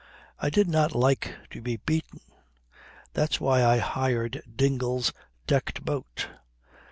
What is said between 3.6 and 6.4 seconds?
I hired Dingle's decked boat.